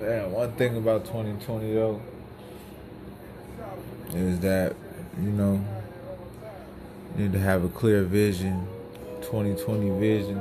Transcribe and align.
Man, 0.00 0.32
one 0.32 0.52
thing 0.52 0.78
about 0.78 1.04
2020 1.04 1.74
though 1.74 2.00
is 4.14 4.40
that 4.40 4.74
you 5.20 5.28
know 5.28 5.62
you 7.14 7.24
need 7.24 7.32
to 7.34 7.38
have 7.38 7.64
a 7.64 7.68
clear 7.68 8.02
vision, 8.04 8.66
2020 9.20 9.90
vision 10.00 10.38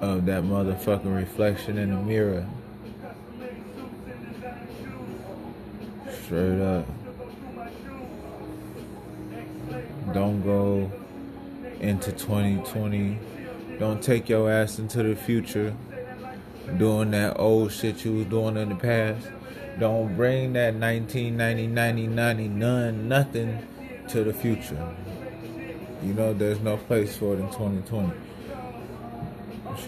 of 0.00 0.24
that 0.24 0.44
motherfucking 0.44 1.14
reflection 1.14 1.76
in 1.76 1.90
the 1.90 2.00
mirror. 2.00 2.46
Straight 6.24 6.58
up. 6.62 6.86
Don't 10.14 10.42
go 10.42 10.90
into 11.80 12.12
2020. 12.12 13.18
Don't 13.78 14.02
take 14.02 14.30
your 14.30 14.50
ass 14.50 14.78
into 14.78 15.02
the 15.02 15.14
future 15.14 15.76
doing 16.78 17.10
that 17.12 17.38
old 17.38 17.72
shit 17.72 18.04
you 18.04 18.14
was 18.14 18.26
doing 18.26 18.56
in 18.56 18.68
the 18.68 18.74
past. 18.74 19.28
Don't 19.78 20.16
bring 20.16 20.52
that 20.54 20.74
1990, 20.74 21.66
90, 21.68 22.06
90, 22.06 22.48
none, 22.48 23.08
nothing 23.08 23.66
to 24.08 24.24
the 24.24 24.32
future. 24.32 24.94
You 26.02 26.14
know, 26.14 26.32
there's 26.32 26.60
no 26.60 26.76
place 26.76 27.16
for 27.16 27.34
it 27.34 27.40
in 27.40 27.46
2020. 27.48 28.12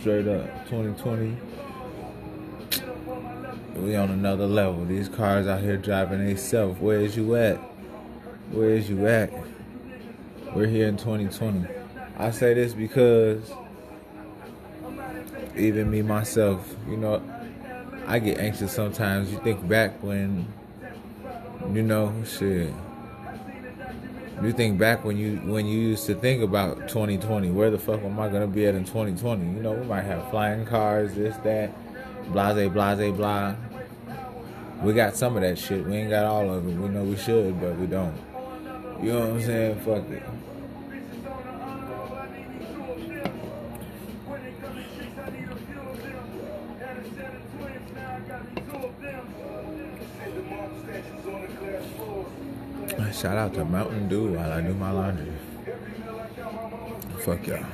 Straight 0.00 0.28
up, 0.28 0.68
2020. 0.68 1.36
We 3.77 3.96
on 3.96 4.10
another 4.10 4.46
level. 4.46 4.84
These 4.84 5.08
cars 5.08 5.46
out 5.46 5.60
here 5.60 5.77
driving 5.77 6.24
themselves. 6.24 6.78
Where 6.80 7.00
is 7.00 7.16
you 7.16 7.34
at? 7.36 7.56
Where 8.50 8.70
is 8.70 8.88
you 8.88 9.06
at? 9.06 9.33
We're 10.55 10.66
here 10.66 10.86
in 10.86 10.98
2020. 10.98 11.66
I 12.19 12.30
say 12.30 12.52
this 12.52 12.74
because 12.74 13.50
even 15.56 15.91
me 15.91 16.02
myself, 16.02 16.74
you 16.88 16.97
know, 16.97 17.23
I 18.06 18.19
get 18.19 18.38
anxious 18.38 18.73
sometimes. 18.73 19.30
You 19.30 19.39
think 19.39 19.67
back 19.69 20.03
when, 20.03 20.47
you 21.72 21.83
know, 21.83 22.12
shit. 22.25 22.72
You 24.42 24.53
think 24.53 24.77
back 24.77 25.05
when 25.05 25.17
you 25.17 25.36
when 25.36 25.67
you 25.67 25.78
used 25.78 26.06
to 26.06 26.14
think 26.17 26.42
about 26.42 26.89
2020. 26.89 27.50
Where 27.50 27.70
the 27.70 27.78
fuck 27.78 28.03
am 28.03 28.19
I 28.19 28.28
gonna 28.28 28.48
be 28.48 28.67
at 28.67 28.75
in 28.75 28.84
2020? 28.84 29.44
You 29.44 29.62
know, 29.62 29.72
we 29.72 29.86
might 29.86 30.03
have 30.03 30.28
flying 30.31 30.67
cars, 30.67 31.14
this, 31.14 31.36
that, 31.39 31.70
blase, 32.33 32.69
blase, 32.72 33.12
blah. 33.12 33.55
We 34.83 34.94
got 34.94 35.14
some 35.14 35.37
of 35.37 35.42
that 35.42 35.59
shit. 35.59 35.87
We 35.87 35.94
ain't 35.94 36.11
got 36.11 36.25
all 36.25 36.53
of 36.53 36.66
it. 36.66 36.75
We 36.75 36.89
know 36.89 37.05
we 37.05 37.16
should, 37.16 37.61
but 37.61 37.77
we 37.78 37.87
don't. 37.87 38.16
You 39.00 39.12
know 39.12 39.20
what 39.20 39.28
I'm 39.28 39.42
saying? 39.42 39.81
Fuck 39.81 40.11
it. 40.11 40.22
Shout 52.92 53.38
out 53.38 53.54
to 53.54 53.64
Mountain 53.64 54.08
Dew 54.08 54.34
while 54.34 54.52
I 54.52 54.60
do 54.60 54.74
my 54.74 54.90
laundry. 54.90 55.32
Fuck 57.20 57.46
y'all. 57.46 57.64